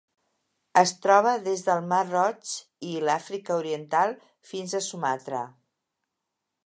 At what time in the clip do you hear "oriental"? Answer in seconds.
3.65-4.17